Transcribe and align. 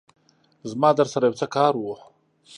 زما 0.71 0.89
درسره 0.99 1.23
يو 1.29 1.35
څه 1.41 1.47
کار 1.55 1.73
وو 1.77 1.95